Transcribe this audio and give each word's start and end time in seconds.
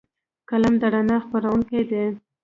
قلم 0.49 0.73
د 0.81 0.83
رڼا 0.93 1.17
خپروونکی 1.25 1.81
دی 1.89 2.03